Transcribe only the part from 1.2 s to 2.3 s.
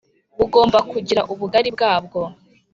ubugari bwabwo